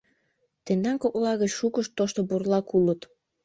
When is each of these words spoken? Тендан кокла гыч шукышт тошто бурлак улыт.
Тендан 0.65 0.97
кокла 1.03 1.31
гыч 1.41 1.51
шукышт 1.59 1.91
тошто 1.97 2.19
бурлак 2.29 2.67
улыт. 2.77 3.01